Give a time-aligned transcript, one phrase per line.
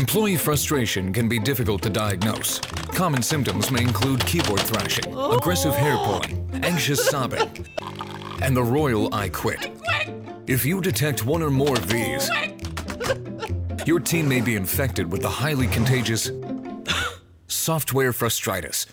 [0.00, 2.58] Employee frustration can be difficult to diagnose.
[2.94, 6.20] Common symptoms may include keyboard thrashing, aggressive hair oh.
[6.22, 7.66] pulling, anxious sobbing,
[8.40, 9.70] and the royal I quit.
[10.46, 12.30] If you detect one or more of these,
[13.86, 16.30] your team may be infected with the highly contagious
[17.46, 18.86] software frustritis.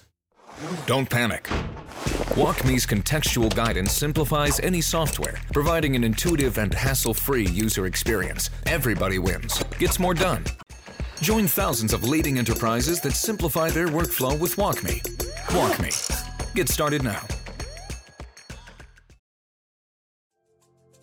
[0.88, 1.46] Don't panic.
[2.36, 8.50] WalkMe's contextual guidance simplifies any software, providing an intuitive and hassle free user experience.
[8.66, 10.44] Everybody wins, gets more done.
[11.22, 15.02] Join thousands of leading enterprises that simplify their workflow with WalkMe.
[15.48, 16.54] WalkMe.
[16.54, 17.37] Get started now.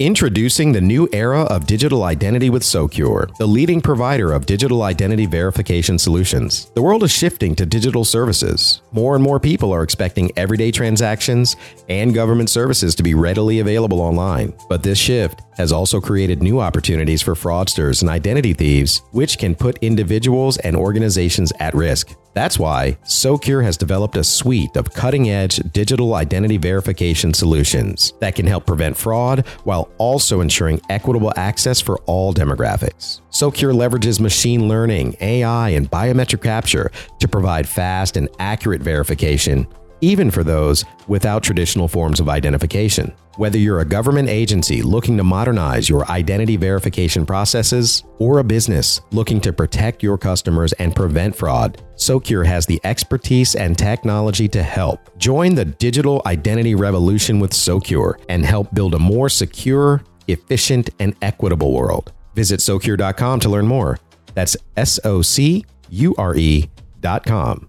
[0.00, 5.24] Introducing the new era of digital identity with Socure, the leading provider of digital identity
[5.24, 6.72] verification solutions.
[6.74, 8.82] The world is shifting to digital services.
[8.90, 11.54] More and more people are expecting everyday transactions
[11.88, 14.52] and government services to be readily available online.
[14.68, 19.54] But this shift has also created new opportunities for fraudsters and identity thieves, which can
[19.54, 22.16] put individuals and organizations at risk.
[22.34, 28.34] That's why Socure has developed a suite of cutting edge digital identity verification solutions that
[28.34, 33.20] can help prevent fraud while also ensuring equitable access for all demographics.
[33.30, 36.90] Socure leverages machine learning, AI, and biometric capture
[37.20, 39.66] to provide fast and accurate verification
[40.04, 43.12] even for those without traditional forms of identification.
[43.36, 49.00] Whether you're a government agency looking to modernize your identity verification processes or a business
[49.10, 54.62] looking to protect your customers and prevent fraud, Socure has the expertise and technology to
[54.62, 55.16] help.
[55.18, 61.16] Join the digital identity revolution with Socure and help build a more secure, efficient, and
[61.22, 62.12] equitable world.
[62.34, 63.98] Visit Socure.com to learn more.
[64.34, 67.68] That's S O C U R E.com.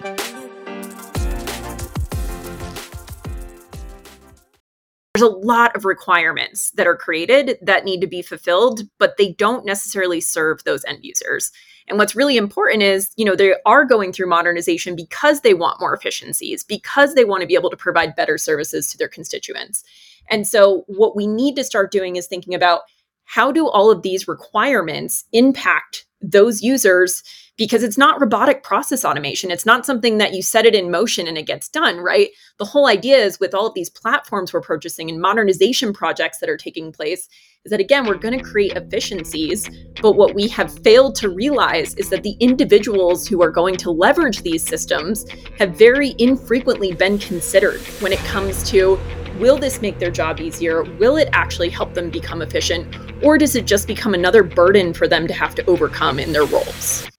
[5.13, 9.33] There's a lot of requirements that are created that need to be fulfilled, but they
[9.33, 11.51] don't necessarily serve those end users.
[11.87, 15.81] And what's really important is, you know, they are going through modernization because they want
[15.81, 19.83] more efficiencies, because they want to be able to provide better services to their constituents.
[20.29, 22.81] And so what we need to start doing is thinking about
[23.25, 27.23] how do all of these requirements impact those users
[27.61, 29.51] because it's not robotic process automation.
[29.51, 32.29] It's not something that you set it in motion and it gets done, right?
[32.57, 36.49] The whole idea is with all of these platforms we're purchasing and modernization projects that
[36.49, 37.29] are taking place
[37.63, 39.69] is that again, we're going to create efficiencies.
[40.01, 43.91] But what we have failed to realize is that the individuals who are going to
[43.91, 45.29] leverage these systems
[45.59, 48.99] have very infrequently been considered when it comes to
[49.37, 50.83] Will this make their job easier?
[50.83, 52.95] Will it actually help them become efficient?
[53.23, 56.45] Or does it just become another burden for them to have to overcome in their
[56.45, 57.10] roles?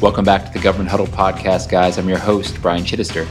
[0.00, 1.98] Welcome back to the Government Huddle podcast, guys.
[1.98, 3.26] I'm your host, Brian Chittister.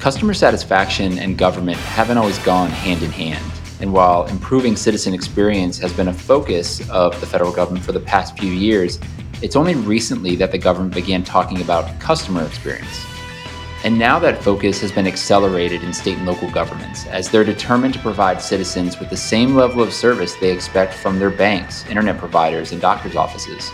[0.00, 3.44] Customer satisfaction and government haven't always gone hand in hand.
[3.80, 8.00] And while improving citizen experience has been a focus of the federal government for the
[8.00, 8.98] past few years,
[9.40, 13.06] it's only recently that the government began talking about customer experience.
[13.84, 17.94] And now that focus has been accelerated in state and local governments as they're determined
[17.94, 22.18] to provide citizens with the same level of service they expect from their banks, internet
[22.18, 23.70] providers, and doctors' offices.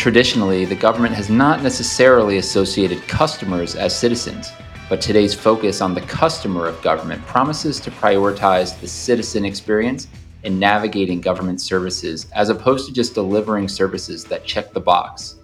[0.00, 4.50] Traditionally, the government has not necessarily associated customers as citizens,
[4.88, 10.08] but today's focus on the customer of government promises to prioritize the citizen experience
[10.42, 15.34] in navigating government services as opposed to just delivering services that check the box.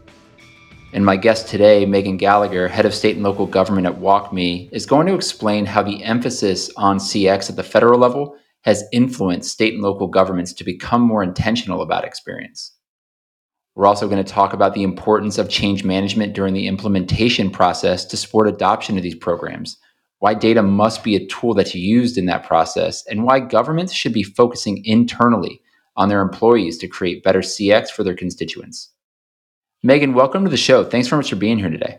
[0.95, 4.87] And my guest today, Megan Gallagher, head of state and local government at WalkMe, is
[4.87, 9.75] going to explain how the emphasis on CX at the federal level has influenced state
[9.75, 12.76] and local governments to become more intentional about experience.
[13.77, 18.07] We're also going to talk about the importance of change management during the implementation process
[18.07, 19.77] to support adoption of these programs,
[20.19, 24.15] why data must be a tool that's used in that process, and why governments should
[24.15, 25.61] be focusing internally
[25.95, 28.91] on their employees to create better CX for their constituents.
[29.83, 30.83] Megan, welcome to the show.
[30.83, 31.99] Thanks very much for being here today.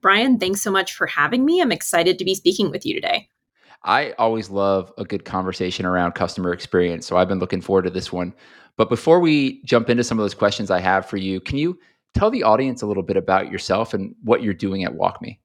[0.00, 1.60] Brian, thanks so much for having me.
[1.60, 3.28] I'm excited to be speaking with you today.
[3.84, 7.90] I always love a good conversation around customer experience, so I've been looking forward to
[7.90, 8.34] this one.
[8.76, 11.78] But before we jump into some of those questions I have for you, can you
[12.14, 15.38] tell the audience a little bit about yourself and what you're doing at WalkMe?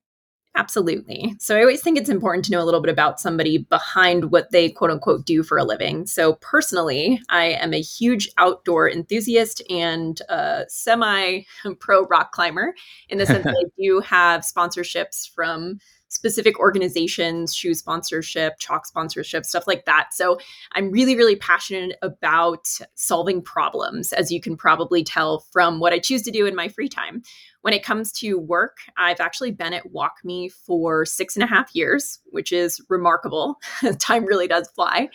[0.58, 1.36] Absolutely.
[1.38, 4.50] So I always think it's important to know a little bit about somebody behind what
[4.50, 6.08] they quote unquote do for a living.
[6.08, 11.42] So personally, I am a huge outdoor enthusiast and a semi
[11.80, 12.74] pro rock climber
[13.08, 15.78] in the sense that I do have sponsorships from
[16.10, 20.10] specific organizations, shoe sponsorship, chalk sponsorship, stuff like that.
[20.14, 20.38] So
[20.74, 26.00] I'm really, really passionate about solving problems, as you can probably tell from what I
[26.00, 27.22] choose to do in my free time.
[27.62, 31.76] When it comes to work, I've actually been at WalkMe for six and a half
[31.76, 33.60] years, which is remarkable.
[34.00, 35.10] Time really does fly.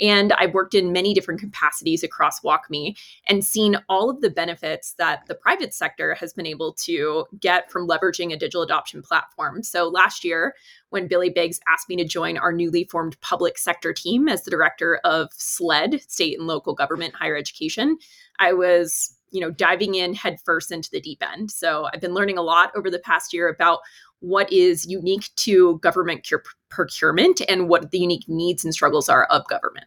[0.00, 2.96] And I've worked in many different capacities across WalkMe
[3.26, 7.70] and seen all of the benefits that the private sector has been able to get
[7.70, 9.62] from leveraging a digital adoption platform.
[9.62, 10.54] So last year,
[10.90, 14.50] when Billy Biggs asked me to join our newly formed public sector team as the
[14.50, 17.98] director of SLED, State and Local Government Higher Education,
[18.38, 22.38] I was you know diving in headfirst into the deep end so i've been learning
[22.38, 23.80] a lot over the past year about
[24.20, 29.24] what is unique to government cure- procurement and what the unique needs and struggles are
[29.26, 29.86] of government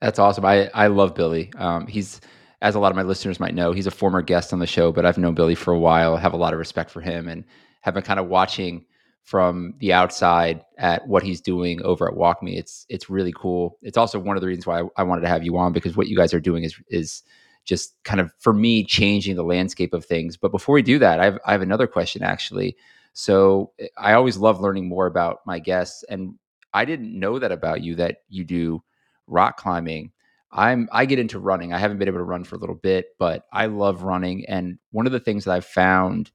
[0.00, 2.20] that's awesome i i love billy um, he's
[2.60, 4.92] as a lot of my listeners might know he's a former guest on the show
[4.92, 7.44] but i've known billy for a while have a lot of respect for him and
[7.80, 8.84] have been kind of watching
[9.28, 12.56] from the outside at what he's doing over at WalkMe.
[12.56, 13.78] It's it's really cool.
[13.82, 15.98] It's also one of the reasons why I, I wanted to have you on because
[15.98, 17.22] what you guys are doing is is
[17.68, 20.38] just kind of for me changing the landscape of things.
[20.38, 22.76] But before we do that, I have, I have another question actually.
[23.12, 26.34] So I always love learning more about my guests, and
[26.72, 28.82] I didn't know that about you that you do
[29.26, 30.12] rock climbing.
[30.50, 31.72] I'm I get into running.
[31.72, 34.46] I haven't been able to run for a little bit, but I love running.
[34.46, 36.30] And one of the things that I've found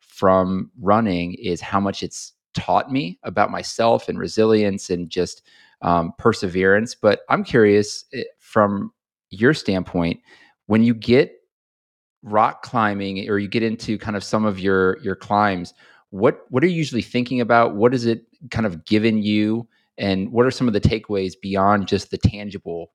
[0.00, 5.42] from running is how much it's taught me about myself and resilience and just
[5.82, 6.94] um, perseverance.
[6.94, 8.92] But I'm curious eh, from
[9.30, 10.20] your standpoint,
[10.68, 11.34] when you get
[12.22, 15.74] rock climbing or you get into kind of some of your your climbs
[16.10, 17.74] what what are you usually thinking about?
[17.74, 19.68] What is it kind of given you?
[19.96, 22.92] And what are some of the takeaways beyond just the tangible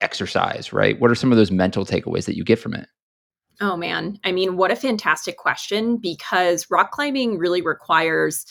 [0.00, 0.98] exercise right?
[1.00, 2.88] What are some of those mental takeaways that you get from it?
[3.60, 4.18] Oh man.
[4.24, 8.44] I mean what a fantastic question because rock climbing really requires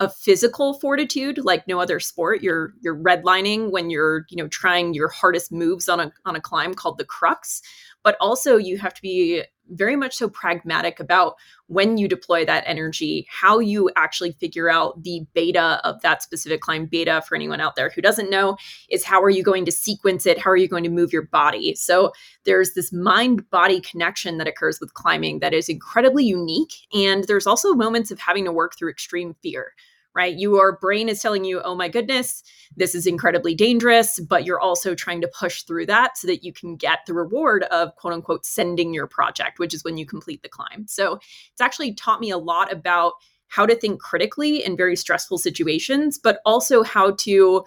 [0.00, 2.42] a physical fortitude like no other sport.
[2.42, 6.40] You're you're redlining when you're you know trying your hardest moves on a on a
[6.40, 7.62] climb called the crux
[8.02, 11.34] but also you have to be very much so pragmatic about
[11.66, 16.60] when you deploy that energy, how you actually figure out the beta of that specific
[16.60, 16.86] climb.
[16.86, 18.56] Beta, for anyone out there who doesn't know,
[18.90, 20.38] is how are you going to sequence it?
[20.38, 21.74] How are you going to move your body?
[21.74, 22.12] So
[22.44, 26.74] there's this mind body connection that occurs with climbing that is incredibly unique.
[26.92, 29.72] And there's also moments of having to work through extreme fear
[30.14, 30.36] right?
[30.36, 32.42] Your brain is telling you, oh my goodness,
[32.76, 36.52] this is incredibly dangerous, but you're also trying to push through that so that you
[36.52, 40.42] can get the reward of quote unquote sending your project, which is when you complete
[40.42, 40.86] the climb.
[40.86, 41.18] So
[41.52, 43.14] it's actually taught me a lot about
[43.48, 47.64] how to think critically in very stressful situations, but also how to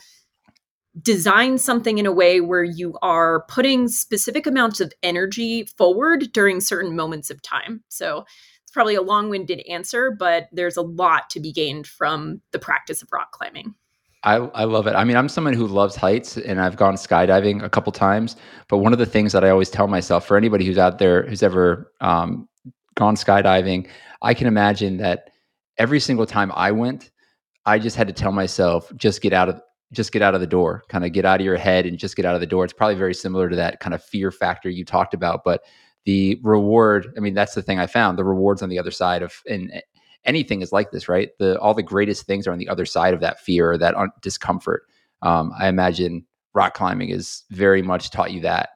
[1.02, 6.62] design something in a way where you are putting specific amounts of energy forward during
[6.62, 7.84] certain moments of time.
[7.90, 8.26] So
[8.76, 13.02] probably a long winded answer, but there's a lot to be gained from the practice
[13.02, 13.74] of rock climbing.
[14.24, 14.96] I, I love it.
[14.96, 18.36] I mean, I'm someone who loves heights and I've gone skydiving a couple times.
[18.68, 21.26] But one of the things that I always tell myself for anybody who's out there
[21.26, 22.50] who's ever um,
[22.96, 23.88] gone skydiving,
[24.22, 25.30] I can imagine that
[25.78, 27.12] every single time I went,
[27.66, 29.62] I just had to tell myself, just get out of
[29.94, 32.18] just get out of the door, kind of get out of your head and just
[32.18, 32.66] get out of the door.
[32.66, 35.44] It's probably very similar to that kind of fear factor you talked about.
[35.46, 35.62] But
[36.06, 39.22] the reward i mean that's the thing i found the rewards on the other side
[39.22, 39.72] of and
[40.26, 41.30] anything is like this right?
[41.40, 43.96] The all the greatest things are on the other side of that fear or that
[44.22, 44.84] discomfort.
[45.22, 48.70] Um, i imagine rock climbing is very much taught you that.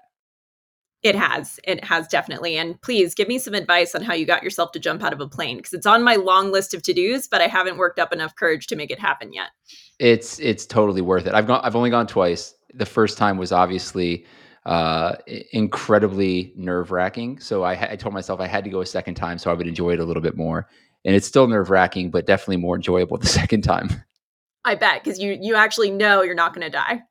[1.01, 4.43] It has it has definitely and please give me some advice on how you got
[4.43, 7.25] yourself to jump out of a plane because it's on my long list of to-dos
[7.25, 9.49] but i haven't worked up enough courage to make it happen yet.
[9.99, 11.33] It's it's totally worth it.
[11.33, 12.53] I've gone i've only gone twice.
[12.73, 14.25] The first time was obviously
[14.69, 15.15] uh,
[15.51, 17.39] incredibly nerve wracking.
[17.39, 19.65] So I, I, told myself I had to go a second time so I would
[19.65, 20.69] enjoy it a little bit more.
[21.05, 23.89] And it's still nerve wracking, but definitely more enjoyable the second time.
[24.65, 27.01] I bet because you you actually know you're not going to die.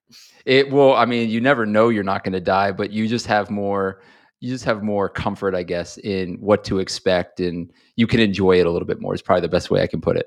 [0.45, 0.95] It will.
[0.95, 4.03] I mean, you never know you're not going to die, but you just have more.
[4.39, 8.61] You just have more comfort, I guess, in what to expect, and you can enjoy
[8.61, 9.15] it a little bit more.
[9.15, 10.27] Is probably the best way I can put it.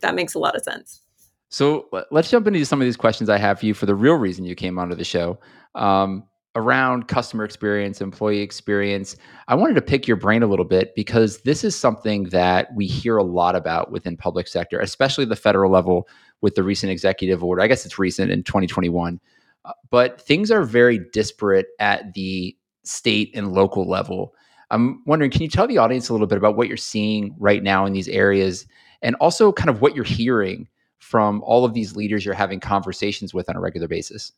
[0.00, 1.02] That makes a lot of sense.
[1.50, 4.14] So let's jump into some of these questions I have for you for the real
[4.14, 5.40] reason you came onto the show.
[5.74, 6.24] Um,
[6.56, 9.16] around customer experience, employee experience.
[9.48, 12.86] I wanted to pick your brain a little bit because this is something that we
[12.86, 16.08] hear a lot about within public sector, especially the federal level
[16.40, 17.62] with the recent executive order.
[17.62, 19.20] I guess it's recent in 2021.
[19.64, 24.34] Uh, but things are very disparate at the state and local level.
[24.70, 27.62] I'm wondering, can you tell the audience a little bit about what you're seeing right
[27.62, 28.66] now in these areas
[29.02, 33.34] and also kind of what you're hearing from all of these leaders you're having conversations
[33.34, 34.32] with on a regular basis.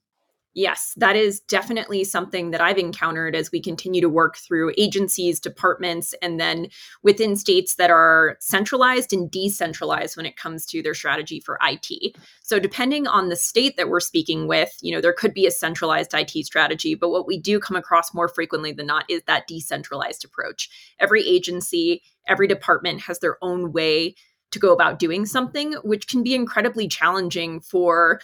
[0.54, 5.40] Yes, that is definitely something that I've encountered as we continue to work through agencies,
[5.40, 6.68] departments, and then
[7.02, 12.16] within states that are centralized and decentralized when it comes to their strategy for IT.
[12.42, 15.50] So, depending on the state that we're speaking with, you know, there could be a
[15.50, 19.47] centralized IT strategy, but what we do come across more frequently than not is that
[19.47, 20.68] decentralized approach.
[21.00, 24.16] Every agency, every department has their own way
[24.50, 28.21] to go about doing something, which can be incredibly challenging for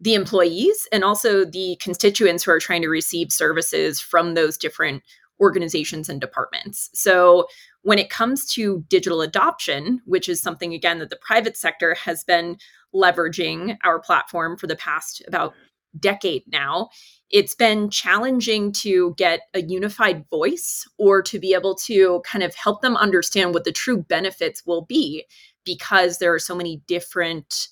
[0.00, 5.02] the employees and also the constituents who are trying to receive services from those different
[5.40, 6.90] organizations and departments.
[6.94, 7.46] So,
[7.82, 12.24] when it comes to digital adoption, which is something again that the private sector has
[12.24, 12.58] been
[12.94, 15.54] leveraging our platform for the past about
[15.98, 16.88] decade now,
[17.30, 22.54] it's been challenging to get a unified voice or to be able to kind of
[22.54, 25.24] help them understand what the true benefits will be
[25.64, 27.68] because there are so many different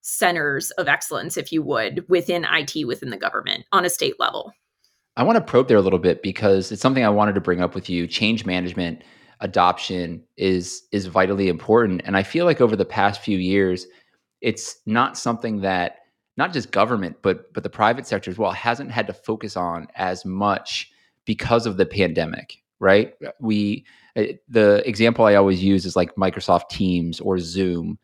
[0.00, 4.52] centers of excellence, if you would, within IT within the government on a state level.
[5.16, 7.60] I want to probe there a little bit because it's something I wanted to bring
[7.60, 8.06] up with you.
[8.06, 9.02] Change management
[9.40, 13.86] adoption is is vitally important and I feel like over the past few years
[14.42, 15.96] it's not something that
[16.36, 19.88] not just government but but the private sector as well hasn't had to focus on
[19.94, 20.90] as much
[21.24, 23.14] because of the pandemic, right?
[23.40, 27.98] We eh, the example I always use is like Microsoft Teams or Zoom.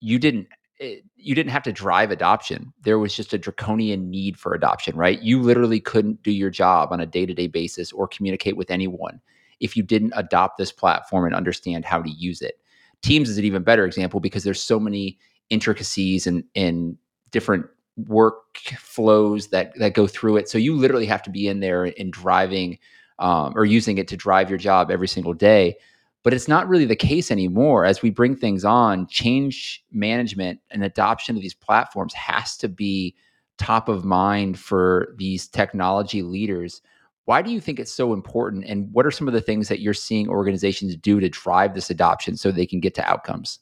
[0.00, 0.48] You didn't
[0.84, 2.72] it, you didn't have to drive adoption.
[2.82, 5.20] There was just a draconian need for adoption, right?
[5.22, 8.70] You literally couldn't do your job on a day to day basis or communicate with
[8.70, 9.20] anyone
[9.60, 12.60] if you didn't adopt this platform and understand how to use it.
[13.02, 15.18] Teams is an even better example because there's so many
[15.50, 16.96] intricacies and, and
[17.30, 17.66] different
[18.00, 20.48] workflows that that go through it.
[20.48, 22.78] So you literally have to be in there and driving
[23.18, 25.76] um, or using it to drive your job every single day
[26.24, 29.06] but it's not really the case anymore as we bring things on.
[29.06, 33.14] Change management and adoption of these platforms has to be
[33.58, 36.80] top of mind for these technology leaders.
[37.26, 39.80] Why do you think it's so important and what are some of the things that
[39.80, 43.60] you're seeing organizations do to drive this adoption so they can get to outcomes?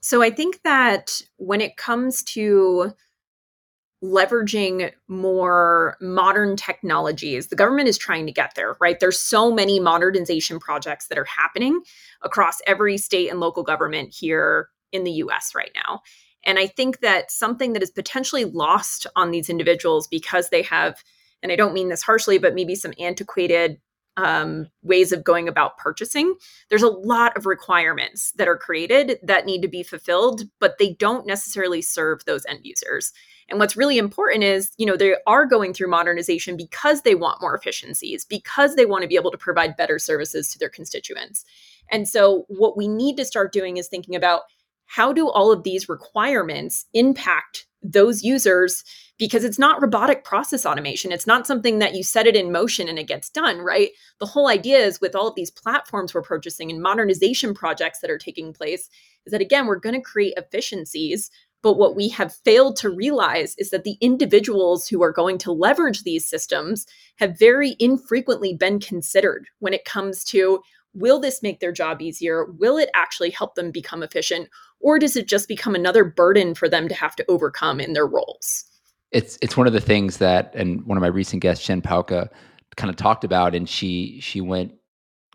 [0.00, 2.92] So i think that when it comes to
[4.04, 7.46] leveraging more modern technologies.
[7.48, 9.00] The government is trying to get there, right?
[9.00, 11.80] There's so many modernization projects that are happening
[12.22, 16.02] across every state and local government here in the US right now.
[16.44, 21.02] And I think that something that is potentially lost on these individuals because they have,
[21.42, 23.80] and I don't mean this harshly, but maybe some antiquated
[24.16, 26.34] um, ways of going about purchasing.
[26.68, 30.94] There's a lot of requirements that are created that need to be fulfilled, but they
[30.94, 33.12] don't necessarily serve those end users.
[33.48, 37.42] And what's really important is, you know, they are going through modernization because they want
[37.42, 41.44] more efficiencies, because they want to be able to provide better services to their constituents.
[41.90, 44.42] And so, what we need to start doing is thinking about
[44.86, 48.82] how do all of these requirements impact those users
[49.18, 51.12] because it's not robotic process automation.
[51.12, 53.90] It's not something that you set it in motion and it gets done, right?
[54.18, 58.10] The whole idea is with all of these platforms we're purchasing and modernization projects that
[58.10, 58.88] are taking place
[59.26, 61.30] is that again, we're going to create efficiencies
[61.64, 65.50] but what we have failed to realize is that the individuals who are going to
[65.50, 66.86] leverage these systems
[67.16, 70.60] have very infrequently been considered when it comes to
[70.92, 72.44] will this make their job easier?
[72.44, 74.48] Will it actually help them become efficient?
[74.80, 78.06] Or does it just become another burden for them to have to overcome in their
[78.06, 78.64] roles?
[79.12, 82.28] It's it's one of the things that and one of my recent guests, Jen Pahlka,
[82.76, 84.72] kind of talked about, and she she went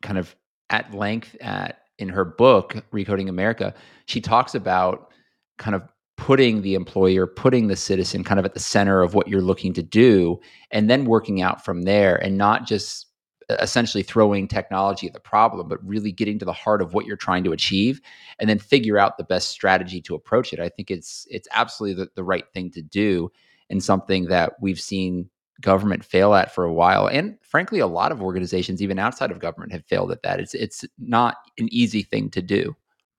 [0.01, 0.35] kind of
[0.69, 3.73] at length at in her book, Recoding America.
[4.05, 5.11] She talks about
[5.57, 5.83] kind of
[6.17, 9.73] putting the employer, putting the citizen kind of at the center of what you're looking
[9.73, 10.39] to do,
[10.71, 13.07] and then working out from there and not just
[13.49, 17.17] essentially throwing technology at the problem, but really getting to the heart of what you're
[17.17, 18.01] trying to achieve
[18.39, 20.59] and then figure out the best strategy to approach it.
[20.59, 23.31] I think it's it's absolutely the, the right thing to do
[23.69, 25.29] and something that we've seen
[25.61, 27.07] government fail at for a while.
[27.07, 30.39] And frankly, a lot of organizations, even outside of government, have failed at that.
[30.39, 32.75] It's it's not an easy thing to do.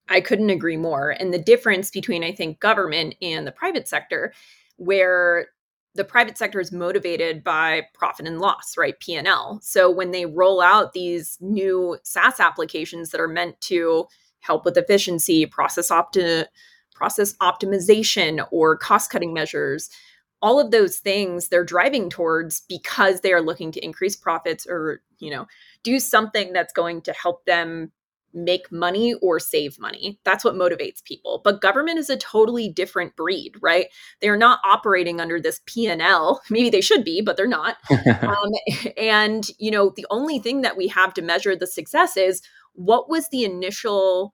[0.09, 1.11] I couldn't agree more.
[1.11, 4.33] And the difference between, I think, government and the private sector,
[4.75, 5.47] where
[5.93, 8.99] the private sector is motivated by profit and loss, right?
[8.99, 9.59] P&L.
[9.61, 14.05] So when they roll out these new SaaS applications that are meant to
[14.39, 16.45] help with efficiency, process opti-
[16.93, 19.89] process optimization or cost-cutting measures,
[20.41, 25.01] all of those things they're driving towards because they are looking to increase profits or,
[25.19, 25.45] you know,
[25.83, 27.91] do something that's going to help them
[28.33, 30.19] make money or save money.
[30.23, 31.41] That's what motivates people.
[31.43, 33.87] But government is a totally different breed, right?
[34.21, 36.41] They're not operating under this P&L.
[36.49, 37.77] Maybe they should be, but they're not.
[38.07, 38.51] um,
[38.97, 42.41] and, you know, the only thing that we have to measure the success is
[42.73, 44.33] what was the initial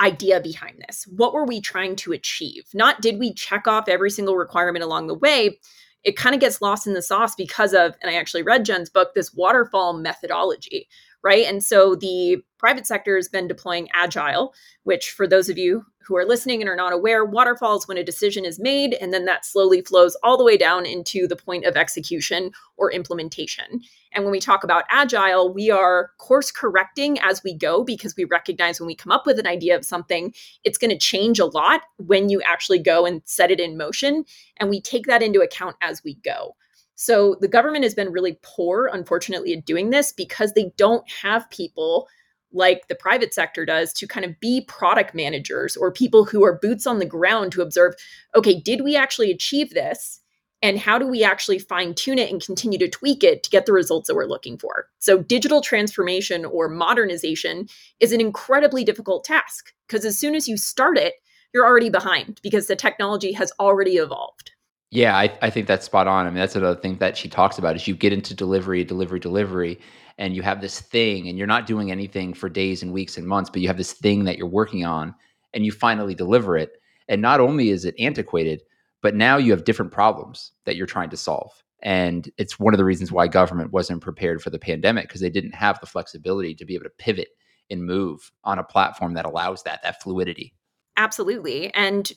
[0.00, 1.06] idea behind this?
[1.16, 2.64] What were we trying to achieve?
[2.74, 5.58] Not did we check off every single requirement along the way?
[6.02, 8.90] It kind of gets lost in the sauce because of, and I actually read Jen's
[8.90, 10.88] book, this waterfall methodology,
[11.22, 11.46] right?
[11.46, 16.16] And so the private sector has been deploying agile, which for those of you who
[16.16, 19.46] are listening and are not aware, waterfalls when a decision is made and then that
[19.46, 23.80] slowly flows all the way down into the point of execution or implementation.
[24.12, 28.24] And when we talk about agile, we are course correcting as we go because we
[28.24, 31.46] recognize when we come up with an idea of something, it's going to change a
[31.46, 34.24] lot when you actually go and set it in motion.
[34.58, 36.56] And we take that into account as we go.
[37.02, 41.50] So the government has been really poor, unfortunately, at doing this because they don't have
[41.50, 42.06] people
[42.52, 46.60] like the private sector does to kind of be product managers or people who are
[46.60, 47.94] boots on the ground to observe
[48.36, 50.20] okay, did we actually achieve this?
[50.62, 53.66] And how do we actually fine tune it and continue to tweak it to get
[53.66, 54.86] the results that we're looking for?
[55.00, 57.66] So, digital transformation or modernization
[57.98, 61.14] is an incredibly difficult task because as soon as you start it,
[61.52, 64.51] you're already behind because the technology has already evolved.
[64.92, 66.26] Yeah, I, I think that's spot on.
[66.26, 69.18] I mean, that's another thing that she talks about is you get into delivery, delivery,
[69.18, 69.80] delivery,
[70.18, 73.26] and you have this thing, and you're not doing anything for days and weeks and
[73.26, 75.14] months, but you have this thing that you're working on,
[75.54, 76.72] and you finally deliver it.
[77.08, 78.60] And not only is it antiquated,
[79.00, 81.64] but now you have different problems that you're trying to solve.
[81.82, 85.30] And it's one of the reasons why government wasn't prepared for the pandemic because they
[85.30, 87.28] didn't have the flexibility to be able to pivot
[87.70, 90.52] and move on a platform that allows that that fluidity.
[90.98, 91.72] Absolutely.
[91.72, 92.12] And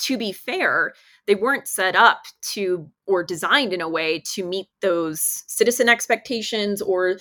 [0.00, 0.94] to be fair,
[1.30, 6.82] they weren't set up to or designed in a way to meet those citizen expectations
[6.82, 7.20] or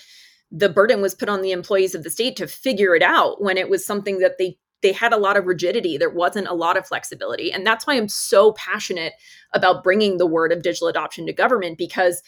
[0.49, 3.55] the burden was put on the employees of the state to figure it out when
[3.55, 6.75] it was something that they they had a lot of rigidity there wasn't a lot
[6.75, 7.51] of flexibility.
[7.51, 9.13] And that's why i'm so passionate
[9.53, 12.23] about bringing the word of digital adoption to government because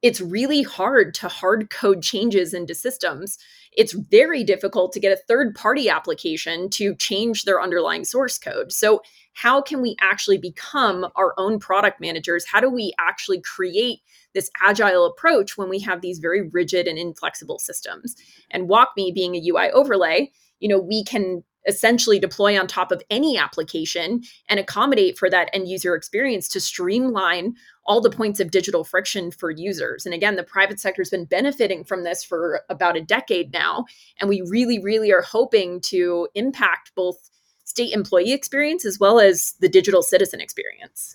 [0.00, 3.36] it's really hard to hard code changes into systems.
[3.72, 8.72] It's very difficult to get a third party application to change their underlying source code.
[8.72, 9.02] So
[9.36, 12.46] how can we actually become our own product managers?
[12.46, 14.00] How do we actually create
[14.32, 18.16] this agile approach when we have these very rigid and inflexible systems?
[18.50, 23.02] And WalkMe being a UI overlay, you know, we can essentially deploy on top of
[23.10, 28.50] any application and accommodate for that end user experience to streamline all the points of
[28.50, 30.06] digital friction for users.
[30.06, 33.84] And again, the private sector has been benefiting from this for about a decade now.
[34.18, 37.28] And we really, really are hoping to impact both
[37.76, 41.14] state employee experience as well as the digital citizen experience.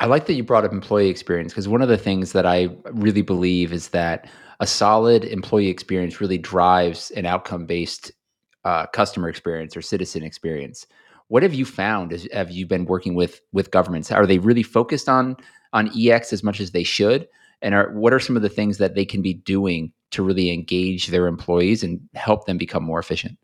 [0.00, 2.68] I like that you brought up employee experience because one of the things that I
[2.90, 8.10] really believe is that a solid employee experience really drives an outcome based
[8.64, 10.84] uh, customer experience or citizen experience.
[11.28, 14.10] What have you found as have you been working with with governments?
[14.10, 15.36] Are they really focused on
[15.72, 17.28] on EX as much as they should?
[17.62, 20.50] And are what are some of the things that they can be doing to really
[20.50, 23.38] engage their employees and help them become more efficient?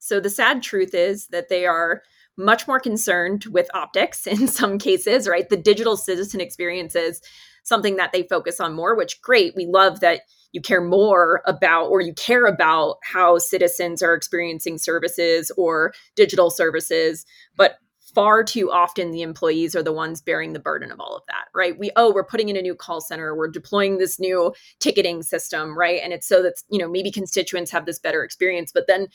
[0.00, 2.02] So the sad truth is that they are
[2.36, 5.48] much more concerned with optics in some cases, right?
[5.48, 7.20] The digital citizen experience is
[7.62, 9.54] something that they focus on more, which great.
[9.54, 14.78] We love that you care more about or you care about how citizens are experiencing
[14.78, 17.24] services or digital services,
[17.56, 17.78] but
[18.14, 21.46] far too often the employees are the ones bearing the burden of all of that
[21.54, 25.22] right we oh we're putting in a new call center we're deploying this new ticketing
[25.22, 28.86] system right and it's so that you know maybe constituents have this better experience but
[28.88, 29.06] then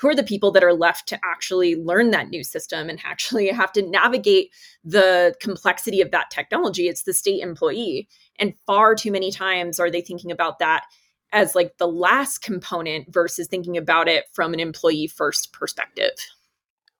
[0.00, 3.48] who are the people that are left to actually learn that new system and actually
[3.48, 4.50] have to navigate
[4.84, 6.88] the complexity of that technology?
[6.88, 8.08] It's the state employee.
[8.38, 10.84] And far too many times are they thinking about that
[11.32, 16.12] as like the last component versus thinking about it from an employee first perspective.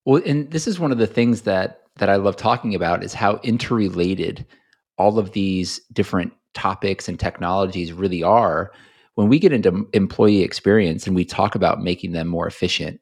[0.04, 3.14] Well and this is one of the things that that i love talking about is
[3.14, 4.44] how interrelated
[4.98, 8.70] all of these different topics and technologies really are
[9.14, 13.00] when we get into employee experience and we talk about making them more efficient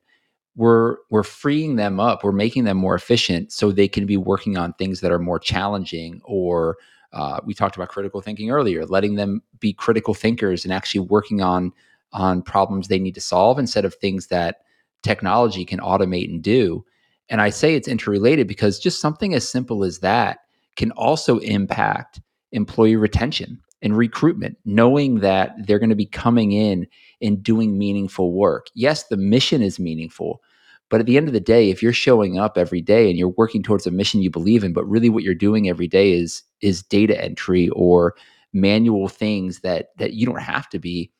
[0.55, 4.57] we're we're freeing them up we're making them more efficient so they can be working
[4.57, 6.77] on things that are more challenging or
[7.12, 11.40] uh, we talked about critical thinking earlier letting them be critical thinkers and actually working
[11.40, 11.72] on
[12.12, 14.59] on problems they need to solve instead of things that
[15.03, 16.85] technology can automate and do.
[17.29, 20.40] And i say it's interrelated because just something as simple as that
[20.77, 22.20] can also impact
[22.53, 26.87] employee retention and recruitment, knowing that they're going to be coming in
[27.21, 28.66] and doing meaningful work.
[28.75, 30.40] Yes, the mission is meaningful,
[30.88, 33.29] but at the end of the day, if you're showing up every day and you're
[33.29, 36.42] working towards a mission you believe in, but really what you're doing every day is
[36.61, 38.14] is data entry or
[38.53, 41.11] manual things that that you don't have to be,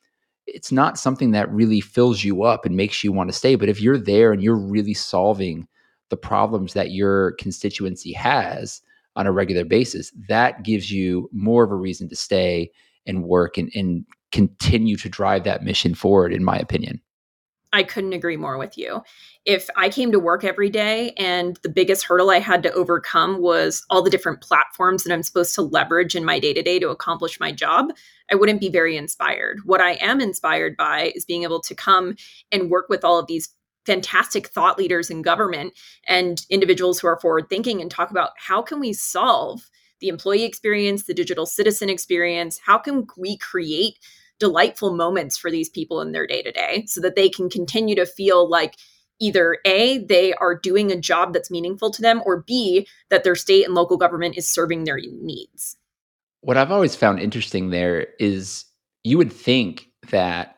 [0.47, 3.55] it's not something that really fills you up and makes you want to stay.
[3.55, 5.67] But if you're there and you're really solving
[6.11, 8.83] the problems that your constituency has,
[9.17, 12.71] on a regular basis, that gives you more of a reason to stay
[13.07, 17.01] and work and, and continue to drive that mission forward, in my opinion.
[17.75, 19.03] I couldn't agree more with you.
[19.47, 23.41] If I came to work every day and the biggest hurdle I had to overcome
[23.41, 26.79] was all the different platforms that I'm supposed to leverage in my day to day
[26.79, 27.93] to accomplish my job,
[28.31, 29.61] I wouldn't be very inspired.
[29.65, 32.17] What I am inspired by is being able to come
[32.51, 33.49] and work with all of these
[33.87, 35.73] fantastic thought leaders in government
[36.07, 39.69] and individuals who are forward thinking and talk about how can we solve
[40.01, 42.61] the employee experience, the digital citizen experience?
[42.65, 43.99] How can we create
[44.39, 47.95] delightful moments for these people in their day to day so that they can continue
[47.95, 48.77] to feel like
[49.21, 53.37] either A, they are doing a job that's meaningful to them, or B, that their
[53.37, 55.77] state and local government is serving their needs.
[56.41, 58.65] What I've always found interesting there is
[59.05, 60.57] you would think that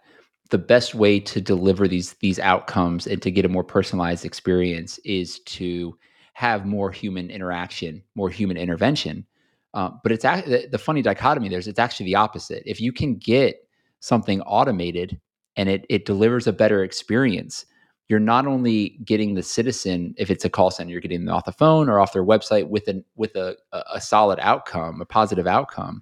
[0.55, 4.99] the best way to deliver these these outcomes and to get a more personalized experience
[4.99, 5.99] is to
[6.35, 9.27] have more human interaction, more human intervention.
[9.75, 12.62] Uh, but it's the, the funny dichotomy there's it's actually the opposite.
[12.67, 15.21] If you can get something automated
[15.57, 17.67] and it it delivers a better experience,
[18.07, 21.47] you're not only getting the citizen if it's a call center, you're getting them off
[21.47, 23.57] the phone or off their website with an with a,
[23.93, 26.01] a solid outcome, a positive outcome,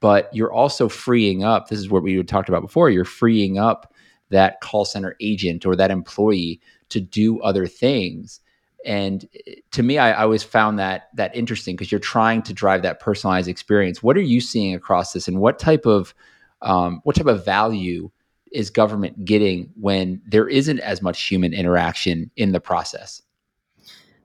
[0.00, 1.68] but you're also freeing up.
[1.68, 2.90] This is what we talked about before.
[2.90, 3.94] You're freeing up
[4.30, 8.40] that call center agent or that employee to do other things
[8.84, 12.52] and eh, to me I, I always found that that interesting because you're trying to
[12.52, 16.14] drive that personalized experience what are you seeing across this and what type of
[16.62, 18.10] um, what type of value
[18.52, 23.22] is government getting when there isn't as much human interaction in the process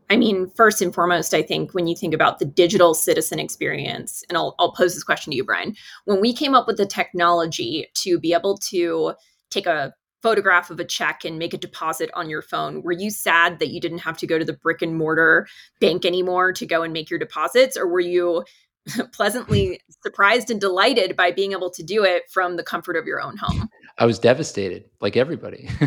[0.10, 4.24] I mean, first and foremost, I think when you think about the digital citizen experience,
[4.30, 5.76] and I'll, I'll pose this question to you, Brian.
[6.06, 9.14] When we came up with the technology to be able to
[9.50, 13.12] take a photograph of a check and make a deposit on your phone were you
[13.12, 15.46] sad that you didn't have to go to the brick and mortar
[15.80, 18.44] bank anymore to go and make your deposits or were you
[19.14, 23.22] pleasantly surprised and delighted by being able to do it from the comfort of your
[23.22, 23.70] own home.
[23.98, 25.70] I was devastated like everybody.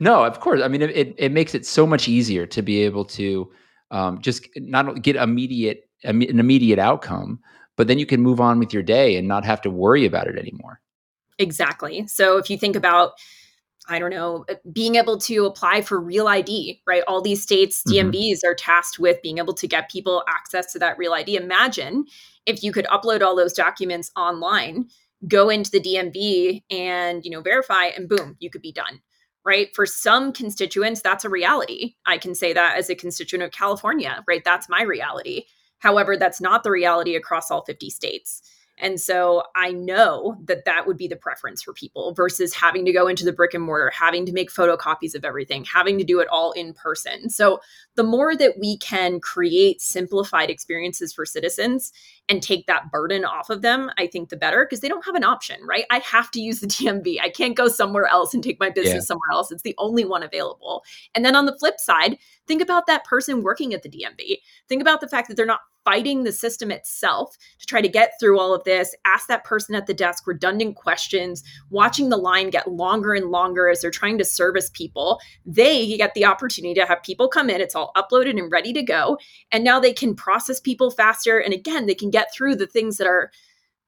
[0.00, 2.82] No of course i mean it, it, it, makes it so much easier to be
[2.82, 3.50] able to
[3.90, 7.40] um, just not get immediate an immediate outcome
[7.76, 10.26] but then you can move on with your day and not have to worry about
[10.26, 10.80] it anymore.
[11.38, 12.06] Exactly.
[12.06, 13.12] So if you think about
[13.88, 17.02] I don't know, uh, being able to apply for real ID, right?
[17.06, 18.50] All these states, DMVs mm-hmm.
[18.50, 21.36] are tasked with being able to get people access to that real ID.
[21.36, 22.04] Imagine
[22.46, 24.88] if you could upload all those documents online,
[25.28, 29.00] go into the DMV and, you know, verify and boom, you could be done.
[29.44, 29.68] Right.
[29.76, 31.94] For some constituents, that's a reality.
[32.04, 34.42] I can say that as a constituent of California, right?
[34.44, 35.44] That's my reality.
[35.78, 38.42] However, that's not the reality across all 50 states.
[38.78, 42.92] And so I know that that would be the preference for people versus having to
[42.92, 46.20] go into the brick and mortar, having to make photocopies of everything, having to do
[46.20, 47.30] it all in person.
[47.30, 47.60] So
[47.94, 51.92] the more that we can create simplified experiences for citizens
[52.28, 55.14] and take that burden off of them, I think the better because they don't have
[55.14, 55.84] an option, right?
[55.90, 57.20] I have to use the DMV.
[57.22, 59.00] I can't go somewhere else and take my business yeah.
[59.00, 59.52] somewhere else.
[59.52, 60.84] It's the only one available.
[61.14, 64.38] And then on the flip side, think about that person working at the DMV.
[64.68, 68.14] Think about the fact that they're not fighting the system itself to try to get
[68.18, 72.50] through all of this, ask that person at the desk redundant questions, watching the line
[72.50, 75.20] get longer and longer as they're trying to service people.
[75.46, 78.82] They get the opportunity to have people come in, it's all uploaded and ready to
[78.82, 79.16] go.
[79.52, 81.38] And now they can process people faster.
[81.38, 83.30] And again, they can get through the things that are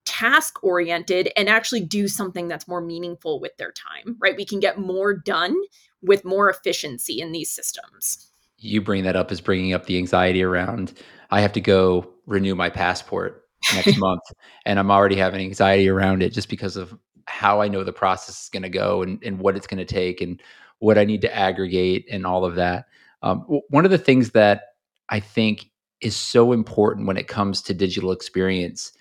[0.05, 4.37] task oriented and actually do something that's more meaningful with their time, right?
[4.37, 5.55] We can get more done
[6.03, 8.31] with more efficiency in these systems.
[8.59, 10.95] You bring that up as bringing up the anxiety around
[11.31, 14.23] I have to go renew my passport next month,
[14.65, 18.45] and I'm already having anxiety around it just because of how I know the process
[18.45, 20.41] is going to go and, and what it's going to take and
[20.79, 22.87] what I need to aggregate and all of that.
[23.23, 24.63] Um, w- one of the things that
[25.11, 28.93] I think is so important when it comes to digital experience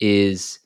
[0.00, 0.58] is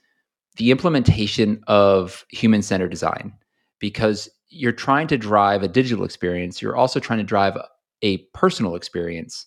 [0.57, 3.33] the implementation of human centered design
[3.79, 7.57] because you're trying to drive a digital experience, you're also trying to drive
[8.03, 9.46] a personal experience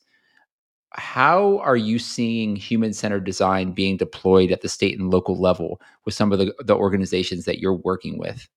[0.94, 5.80] how are you seeing human centered design being deployed at the state and local level
[6.06, 8.48] with some of the, the organizations that you're working with?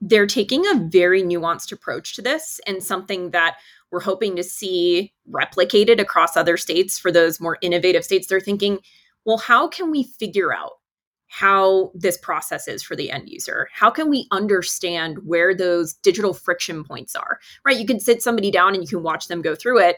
[0.00, 3.56] They're taking a very nuanced approach to this and something that
[3.90, 8.26] we're hoping to see replicated across other states for those more innovative states.
[8.26, 8.78] They're thinking,
[9.24, 10.72] well, how can we figure out
[11.28, 13.68] how this process is for the end user?
[13.72, 17.38] How can we understand where those digital friction points are?
[17.64, 17.78] Right?
[17.78, 19.96] You can sit somebody down and you can watch them go through it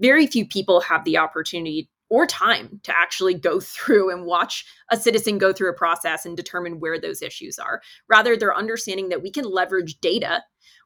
[0.00, 4.96] very few people have the opportunity or time to actually go through and watch a
[4.96, 7.82] citizen go through a process and determine where those issues are.
[8.08, 10.42] Rather, they're understanding that we can leverage data.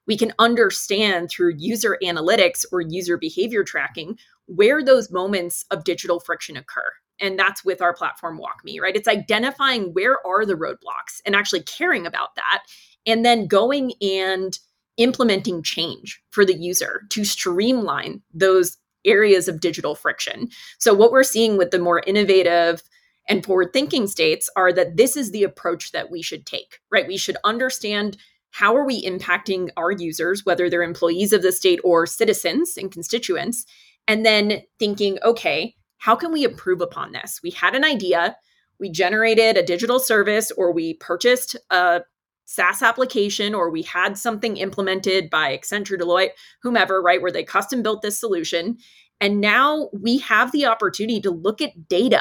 [0.06, 6.20] We can understand through user analytics or user behavior tracking where those moments of digital
[6.20, 6.90] friction occur.
[7.20, 8.96] And that's with our platform WalkMe, right?
[8.96, 12.64] It's identifying where are the roadblocks and actually caring about that.
[13.06, 14.58] And then going and
[14.96, 20.48] implementing change for the user to streamline those areas of digital friction.
[20.78, 22.82] So, what we're seeing with the more innovative
[23.28, 27.06] and forward thinking states are that this is the approach that we should take, right?
[27.06, 28.16] We should understand
[28.52, 32.92] how are we impacting our users, whether they're employees of the state or citizens and
[32.92, 33.64] constituents,
[34.06, 37.40] and then thinking, okay, how can we improve upon this?
[37.42, 38.36] We had an idea,
[38.78, 42.02] we generated a digital service, or we purchased a
[42.44, 47.82] SaaS application, or we had something implemented by Accenture, Deloitte, whomever, right, where they custom
[47.82, 48.76] built this solution.
[49.20, 52.20] And now we have the opportunity to look at data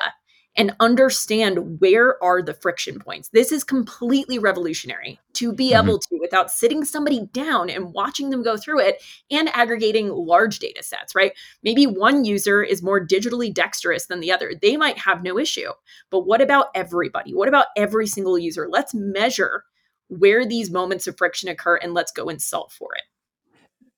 [0.56, 3.30] and understand where are the friction points.
[3.30, 5.88] This is completely revolutionary to be mm-hmm.
[5.88, 10.60] able to, without sitting somebody down and watching them go through it and aggregating large
[10.60, 11.34] data sets, right?
[11.64, 14.54] Maybe one user is more digitally dexterous than the other.
[14.62, 15.72] They might have no issue.
[16.12, 17.34] But what about everybody?
[17.34, 18.68] What about every single user?
[18.70, 19.64] Let's measure
[20.10, 23.04] where these moments of friction occur and let's go and solve for it.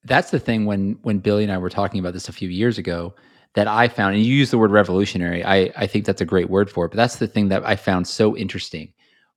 [0.05, 2.77] That's the thing when when Billy and I were talking about this a few years
[2.77, 3.13] ago
[3.55, 5.43] that I found, and you use the word revolutionary.
[5.45, 7.75] I, I think that's a great word for it, but that's the thing that I
[7.75, 8.91] found so interesting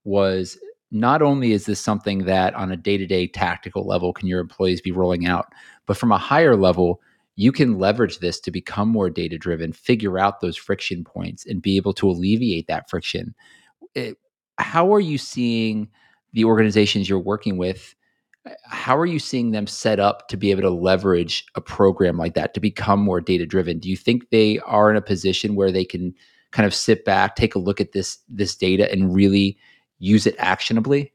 [0.04, 0.58] was
[0.90, 4.92] not only is this something that on a day-to-day tactical level can your employees be
[4.92, 5.46] rolling out,
[5.86, 7.00] but from a higher level,
[7.34, 11.60] you can leverage this to become more data driven, figure out those friction points and
[11.60, 13.34] be able to alleviate that friction.
[13.94, 14.16] It,
[14.58, 15.88] how are you seeing
[16.32, 17.94] the organizations you're working with
[18.46, 22.16] eh, how are you seeing them set up to be able to leverage a program
[22.16, 25.54] like that to become more data driven do you think they are in a position
[25.54, 26.14] where they can
[26.52, 29.58] kind of sit back take a look at this this data and really
[29.98, 31.12] use it actionably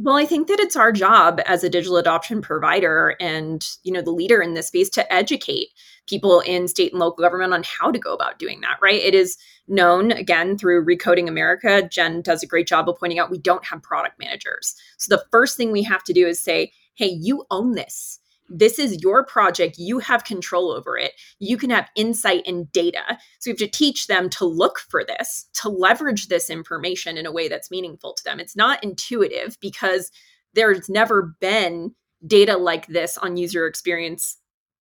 [0.00, 4.00] well, I think that it's our job as a digital adoption provider and, you know,
[4.00, 5.70] the leader in this space to educate
[6.06, 9.02] people in state and local government on how to go about doing that, right?
[9.02, 11.82] It is known again through Recoding America.
[11.90, 14.76] Jen does a great job of pointing out we don't have product managers.
[14.98, 18.78] So the first thing we have to do is say, "Hey, you own this this
[18.78, 19.76] is your project.
[19.78, 21.12] You have control over it.
[21.38, 23.18] You can have insight and data.
[23.38, 27.26] So you have to teach them to look for this, to leverage this information in
[27.26, 28.40] a way that's meaningful to them.
[28.40, 30.10] It's not intuitive because
[30.54, 31.94] there's never been
[32.26, 34.38] data like this on user experience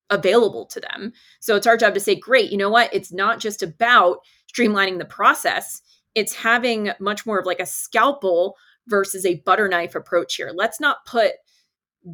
[0.10, 1.12] available to them.
[1.40, 2.94] So it's our job to say, great, you know what?
[2.94, 4.20] It's not just about
[4.52, 5.82] streamlining the process,
[6.16, 8.56] it's having much more of like a scalpel
[8.88, 10.52] versus a butter knife approach here.
[10.56, 11.34] Let's not put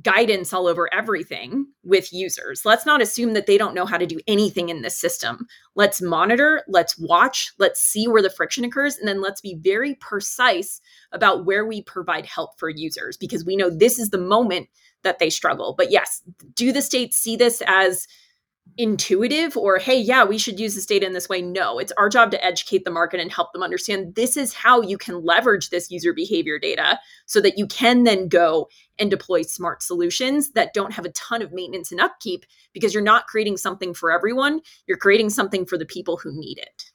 [0.01, 2.65] guidance all over everything with users.
[2.65, 5.45] Let's not assume that they don't know how to do anything in this system.
[5.75, 9.95] Let's monitor, let's watch, let's see where the friction occurs, and then let's be very
[9.95, 14.67] precise about where we provide help for users because we know this is the moment
[15.03, 15.75] that they struggle.
[15.77, 16.23] But yes,
[16.55, 18.07] do the states see this as
[18.77, 21.41] intuitive or hey yeah we should use this data in this way.
[21.41, 24.81] No it's our job to educate the market and help them understand this is how
[24.81, 29.43] you can leverage this user behavior data so that you can then go and deploy
[29.43, 33.57] smart solutions that don't have a ton of maintenance and upkeep because you're not creating
[33.57, 36.85] something for everyone you're creating something for the people who need it.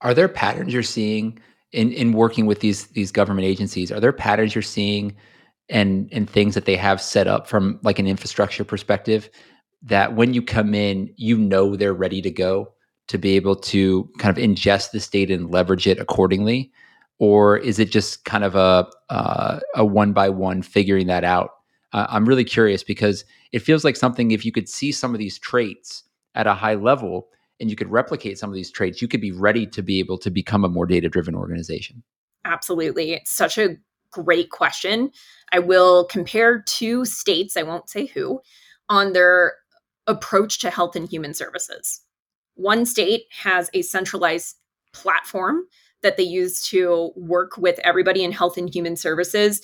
[0.00, 1.38] Are there patterns you're seeing
[1.70, 3.92] in in working with these these government agencies?
[3.92, 5.14] Are there patterns you're seeing
[5.68, 9.30] and and things that they have set up from like an infrastructure perspective
[9.82, 12.72] that when you come in, you know they're ready to go
[13.08, 16.70] to be able to kind of ingest this data and leverage it accordingly?
[17.18, 21.50] Or is it just kind of a uh, a one by one figuring that out?
[21.92, 25.18] Uh, I'm really curious because it feels like something if you could see some of
[25.18, 29.08] these traits at a high level and you could replicate some of these traits, you
[29.08, 32.02] could be ready to be able to become a more data driven organization.
[32.44, 33.12] Absolutely.
[33.12, 33.76] It's such a
[34.12, 35.10] great question.
[35.52, 38.40] I will compare two states, I won't say who,
[38.88, 39.54] on their
[40.06, 42.00] approach to health and human services.
[42.54, 44.56] One state has a centralized
[44.92, 45.62] platform
[46.02, 49.60] that they use to work with everybody in health and human services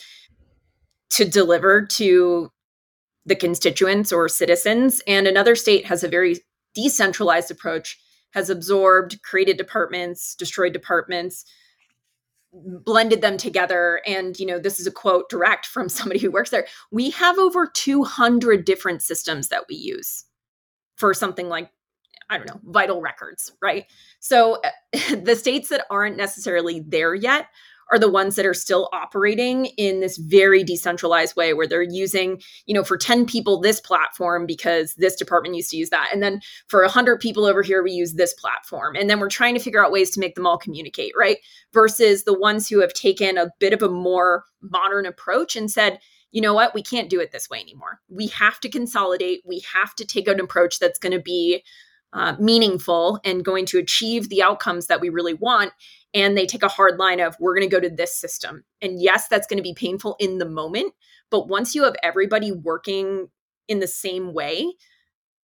[1.10, 2.50] to deliver to
[3.24, 5.00] the constituents or citizens.
[5.06, 6.38] And another state has a very
[6.74, 7.98] decentralized approach,
[8.32, 11.44] has absorbed, created departments, destroyed departments,
[12.84, 16.50] blended them together and you know this is a quote direct from somebody who works
[16.50, 20.24] there we have over 200 different systems that we use
[20.96, 21.70] for something like
[22.28, 23.86] I don't know, vital records, right?
[24.18, 24.60] So
[24.92, 27.46] eh, the states that aren't necessarily there yet
[27.92, 32.40] are the ones that are still operating in this very decentralized way where they're using,
[32.66, 36.08] you know, for 10 people this platform because this department used to use that.
[36.12, 38.96] And then for 100 people over here we use this platform.
[38.96, 41.38] And then we're trying to figure out ways to make them all communicate, right?
[41.72, 46.00] Versus the ones who have taken a bit of a more modern approach and said,
[46.32, 48.00] you know what, we can't do it this way anymore.
[48.08, 49.42] We have to consolidate.
[49.46, 51.64] We have to take an approach that's going to be
[52.12, 55.72] uh, meaningful and going to achieve the outcomes that we really want
[56.14, 58.64] and they take a hard line of we're going to go to this system.
[58.80, 60.94] And yes that's going to be painful in the moment
[61.30, 63.28] but once you have everybody working
[63.68, 64.72] in the same way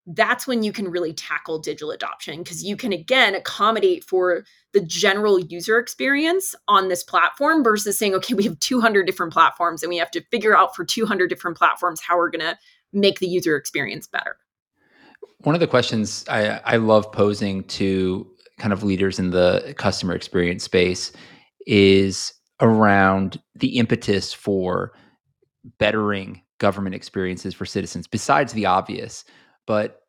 [0.07, 4.81] that's when you can really tackle digital adoption because you can again accommodate for the
[4.81, 9.91] general user experience on this platform versus saying okay we have 200 different platforms and
[9.91, 12.59] we have to figure out for 200 different platforms how we're going to
[12.93, 14.37] make the user experience better
[15.43, 18.29] one of the questions I, I love posing to
[18.59, 21.13] kind of leaders in the customer experience space
[21.67, 24.93] is around the impetus for
[25.79, 29.25] bettering government experiences for citizens besides the obvious
[29.67, 30.03] but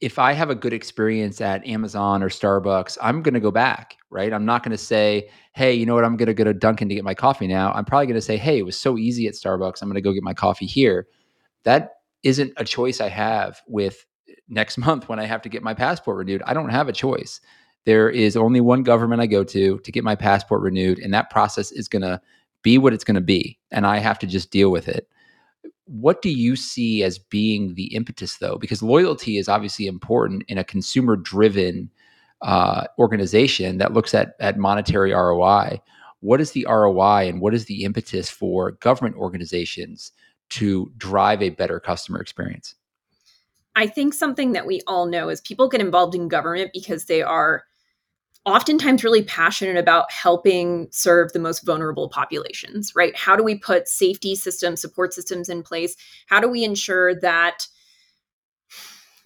[0.00, 3.96] if I have a good experience at Amazon or Starbucks, I'm going to go back,
[4.10, 4.32] right?
[4.32, 6.04] I'm not going to say, hey, you know what?
[6.04, 7.72] I'm going to go to Dunkin' to get my coffee now.
[7.72, 9.82] I'm probably going to say, hey, it was so easy at Starbucks.
[9.82, 11.08] I'm going to go get my coffee here.
[11.64, 14.06] That isn't a choice I have with
[14.48, 16.42] next month when I have to get my passport renewed.
[16.46, 17.40] I don't have a choice.
[17.84, 21.30] There is only one government I go to to get my passport renewed, and that
[21.30, 22.20] process is going to
[22.62, 23.58] be what it's going to be.
[23.72, 25.08] And I have to just deal with it
[25.86, 30.58] what do you see as being the impetus though because loyalty is obviously important in
[30.58, 31.90] a consumer driven
[32.40, 35.80] uh, organization that looks at at monetary roi
[36.20, 40.12] what is the roi and what is the impetus for government organizations
[40.48, 42.74] to drive a better customer experience
[43.76, 47.22] i think something that we all know is people get involved in government because they
[47.22, 47.64] are
[48.44, 53.16] oftentimes really passionate about helping serve the most vulnerable populations, right?
[53.16, 55.96] How do we put safety systems, support systems in place?
[56.26, 57.66] How do we ensure that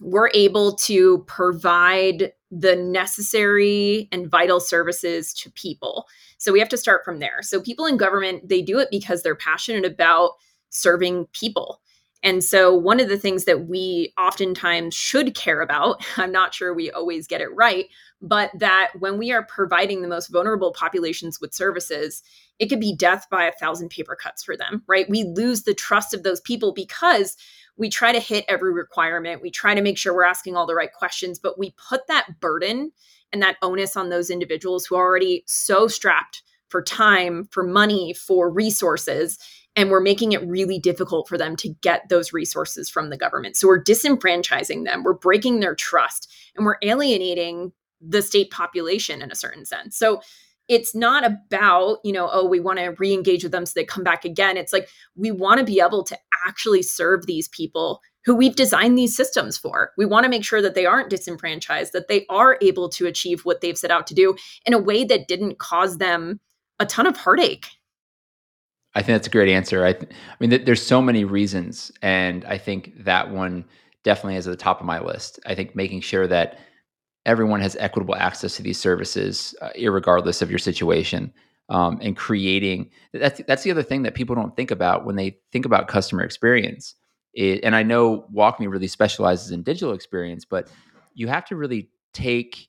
[0.01, 6.07] we're able to provide the necessary and vital services to people?
[6.37, 7.39] So we have to start from there.
[7.41, 10.33] So people in government, they do it because they're passionate about
[10.69, 11.81] serving people.
[12.23, 16.75] And so, one of the things that we oftentimes should care about, I'm not sure
[16.75, 17.87] we always get it right,
[18.21, 22.23] but that when we are providing the most vulnerable populations with services,
[22.59, 25.09] it could be death by a thousand paper cuts for them, right?
[25.09, 27.37] We lose the trust of those people because
[27.77, 29.43] we try to hit every requirement.
[29.43, 32.41] We try to make sure we're asking all the right questions, but we put that
[32.41, 32.93] burden
[33.33, 38.15] and that onus on those individuals who are already so strapped for time, for money,
[38.15, 39.39] for resources
[39.77, 43.57] and we're making it really difficult for them to get those resources from the government.
[43.57, 49.31] So we're disenfranchising them, we're breaking their trust, and we're alienating the state population in
[49.31, 49.97] a certain sense.
[49.97, 50.21] So
[50.69, 53.85] it's not about, you know, oh, we want to re engage with them so they
[53.85, 54.57] come back again.
[54.57, 58.99] It's like we want to be able to actually serve these people who we've designed
[58.99, 59.93] these systems for.
[59.97, 63.45] We want to make sure that they aren't disenfranchised, that they are able to achieve
[63.45, 64.35] what they've set out to do
[64.65, 66.41] in a way that didn't cause them
[66.81, 67.69] a ton of heartache
[68.97, 69.85] I think that's a great answer.
[69.85, 73.67] I, th- I mean, th- there's so many reasons, and I think that one
[74.05, 75.39] definitely is at the top of my list.
[75.45, 76.59] I think making sure that
[77.27, 81.31] everyone has equitable access to these services, uh, regardless of your situation,
[81.69, 85.37] um, and creating that's that's the other thing that people don't think about when they
[85.53, 86.95] think about customer experience.
[87.35, 90.71] It, and I know WalkMe really specializes in digital experience, but
[91.13, 92.69] you have to really take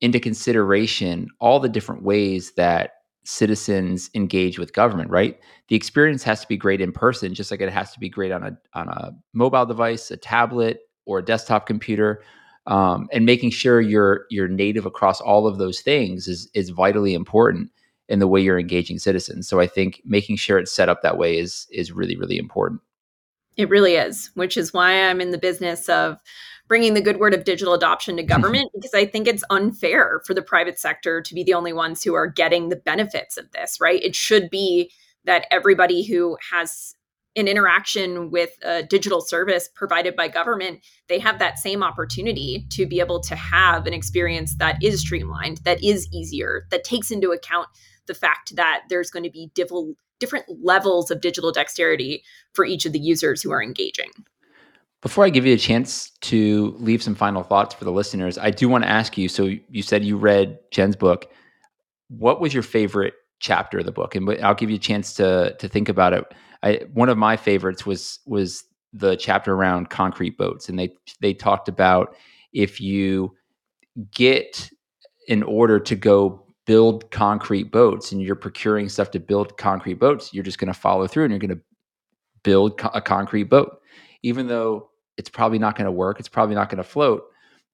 [0.00, 2.90] into consideration all the different ways that
[3.26, 5.38] citizens engage with government, right?
[5.68, 8.32] The experience has to be great in person, just like it has to be great
[8.32, 12.22] on a on a mobile device, a tablet, or a desktop computer.
[12.66, 17.14] Um, and making sure you're you're native across all of those things is is vitally
[17.14, 17.70] important
[18.08, 19.48] in the way you're engaging citizens.
[19.48, 22.80] So I think making sure it's set up that way is is really really important.
[23.56, 26.18] It really is, which is why I'm in the business of
[26.68, 28.28] bringing the good word of digital adoption to mm-hmm.
[28.28, 32.02] government because I think it's unfair for the private sector to be the only ones
[32.02, 34.02] who are getting the benefits of this, right?
[34.02, 34.90] It should be
[35.24, 36.94] that everybody who has
[37.36, 42.86] an interaction with a digital service provided by government, they have that same opportunity to
[42.86, 47.32] be able to have an experience that is streamlined, that is easier, that takes into
[47.32, 47.68] account
[48.06, 52.22] the fact that there's going to be different levels of digital dexterity
[52.54, 54.10] for each of the users who are engaging.
[55.06, 58.50] Before I give you a chance to leave some final thoughts for the listeners, I
[58.50, 59.28] do want to ask you.
[59.28, 61.30] So you said you read Jen's book.
[62.08, 64.16] What was your favorite chapter of the book?
[64.16, 66.24] And I'll give you a chance to to think about it.
[66.64, 71.32] I, one of my favorites was was the chapter around concrete boats, and they they
[71.32, 72.16] talked about
[72.52, 73.32] if you
[74.10, 74.68] get
[75.28, 80.34] in order to go build concrete boats and you're procuring stuff to build concrete boats,
[80.34, 81.62] you're just going to follow through and you're going to
[82.42, 83.80] build co- a concrete boat
[84.22, 87.24] even though it's probably not going to work, it's probably not going to float.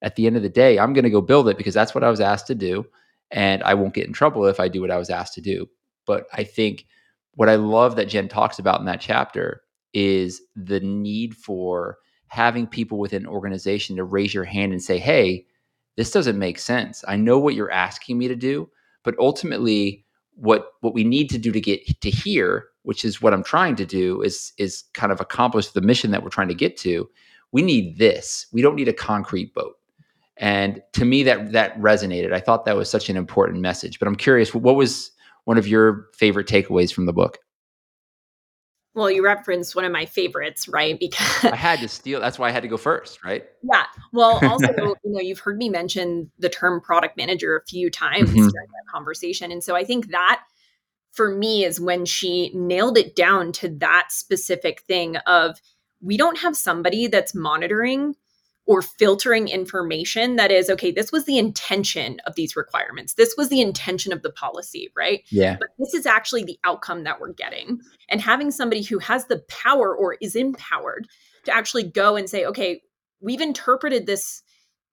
[0.02, 2.04] At the end of the day, I'm going to go build it because that's what
[2.04, 2.84] I was asked to do.
[3.30, 5.68] And I won't get in trouble if I do what I was asked to do.
[6.06, 6.86] But I think
[7.34, 9.62] what I love that Jen talks about in that chapter
[9.94, 14.98] is the need for having people within an organization to raise your hand and say,
[14.98, 15.46] hey,
[15.96, 17.04] this doesn't make sense.
[17.06, 18.70] I know what you're asking me to do,
[19.04, 23.34] but ultimately, what what we need to do to get to here, which is what
[23.34, 26.54] I'm trying to do, is is kind of accomplish the mission that we're trying to
[26.54, 27.08] get to.
[27.52, 28.46] We need this.
[28.52, 29.76] We don't need a concrete boat.
[30.38, 32.32] And to me, that that resonated.
[32.32, 33.98] I thought that was such an important message.
[33.98, 35.12] But I'm curious, what was
[35.44, 37.38] one of your favorite takeaways from the book?
[38.94, 40.98] Well, you referenced one of my favorites, right?
[41.00, 42.20] Because I had to steal.
[42.20, 43.44] That's why I had to go first, right?
[43.62, 43.84] Yeah.
[44.12, 48.30] Well, also, you know, you've heard me mention the term product manager a few times
[48.30, 48.36] mm-hmm.
[48.36, 49.50] during that conversation.
[49.50, 50.42] And so I think that
[51.12, 55.60] for me is when she nailed it down to that specific thing of
[56.02, 58.14] we don't have somebody that's monitoring
[58.66, 63.14] or filtering information that is okay this was the intention of these requirements.
[63.14, 65.22] This was the intention of the policy right?
[65.30, 65.56] Yeah.
[65.58, 67.80] But this is actually the outcome that we're getting.
[68.08, 71.08] And having somebody who has the power or is empowered
[71.44, 72.82] to actually go and say okay
[73.20, 74.42] we've interpreted this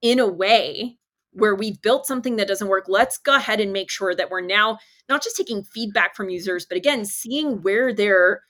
[0.01, 0.97] in a way
[1.31, 2.85] where we've built something that doesn't work.
[2.87, 6.65] Let's go ahead and make sure that we're now not just taking feedback from users
[6.65, 8.41] but again seeing where they're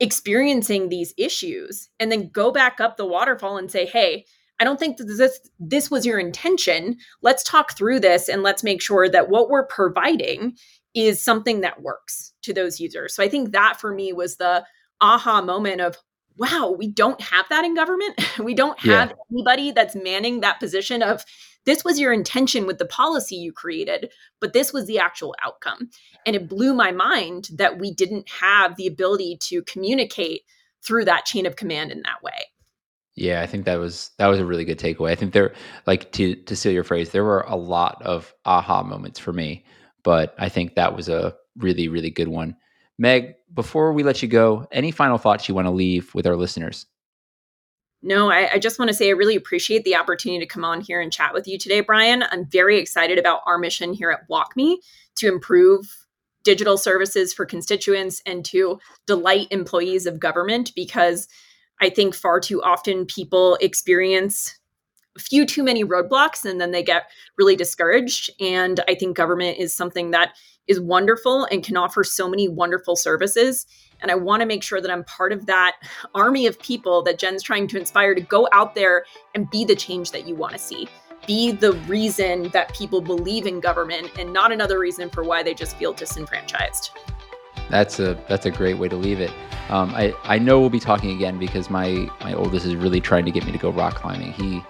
[0.00, 4.26] experiencing these issues and then go back up the waterfall and say hey
[4.60, 6.96] i don't think that this this was your intention.
[7.22, 10.56] Let's talk through this and let's make sure that what we're providing
[10.94, 13.14] is something that works to those users.
[13.14, 14.64] So i think that for me was the
[15.00, 15.96] aha moment of
[16.38, 18.14] wow we don't have that in government.
[18.38, 19.16] We don't have yeah.
[19.32, 21.24] anybody that's manning that position of
[21.66, 24.10] this was your intention with the policy you created,
[24.40, 25.90] but this was the actual outcome.
[26.24, 30.42] And it blew my mind that we didn't have the ability to communicate
[30.82, 32.46] through that chain of command in that way.
[33.16, 35.10] Yeah, I think that was that was a really good takeaway.
[35.10, 35.54] I think there,
[35.86, 39.64] like to to steal your phrase, there were a lot of aha moments for me,
[40.02, 42.56] but I think that was a really really good one.
[42.98, 46.36] Meg, before we let you go, any final thoughts you want to leave with our
[46.36, 46.86] listeners?
[48.06, 50.80] No, I, I just want to say I really appreciate the opportunity to come on
[50.80, 52.22] here and chat with you today, Brian.
[52.30, 54.76] I'm very excited about our mission here at WalkMe
[55.16, 56.06] to improve
[56.44, 58.78] digital services for constituents and to
[59.08, 61.26] delight employees of government because
[61.80, 64.56] I think far too often people experience
[65.16, 68.30] a few too many roadblocks and then they get really discouraged.
[68.40, 70.36] And I think government is something that
[70.68, 73.66] is wonderful and can offer so many wonderful services.
[74.00, 75.76] And I want to make sure that I'm part of that
[76.14, 79.76] army of people that Jen's trying to inspire to go out there and be the
[79.76, 80.88] change that you want to see.
[81.26, 85.54] Be the reason that people believe in government and not another reason for why they
[85.54, 86.90] just feel disenfranchised.
[87.68, 89.32] That's a that's a great way to leave it.
[89.70, 93.24] Um, I I know we'll be talking again because my my oldest is really trying
[93.24, 94.32] to get me to go rock climbing.
[94.32, 94.62] He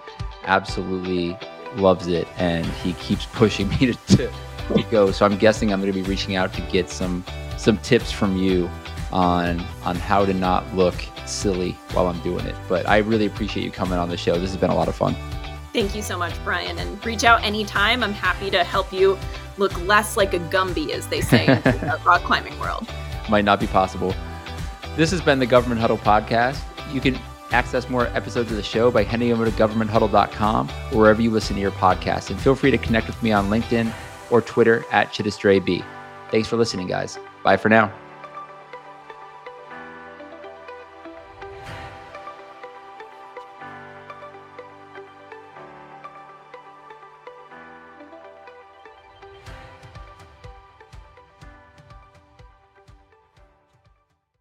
[0.45, 1.37] absolutely
[1.75, 4.31] loves it and he keeps pushing me to, to,
[4.73, 5.11] to go.
[5.11, 7.23] So I'm guessing I'm going to be reaching out to get some
[7.57, 8.69] some tips from you
[9.11, 10.95] on on how to not look
[11.25, 12.55] silly while I'm doing it.
[12.67, 14.37] But I really appreciate you coming on the show.
[14.37, 15.15] This has been a lot of fun.
[15.73, 16.79] Thank you so much, Brian.
[16.79, 18.03] And reach out anytime.
[18.03, 19.17] I'm happy to help you
[19.57, 22.87] look less like a Gumby, as they say in the uh, rock climbing world.
[23.29, 24.15] Might not be possible.
[24.95, 26.61] This has been the Government Huddle podcast.
[26.93, 27.19] You can
[27.51, 31.55] access more episodes of the show by heading over to governmenthuddle.com or wherever you listen
[31.55, 32.29] to your podcast.
[32.29, 33.93] And feel free to connect with me on LinkedIn
[34.31, 35.85] or Twitter at ChittisterAB.
[36.31, 37.17] Thanks for listening, guys.
[37.43, 37.93] Bye for now.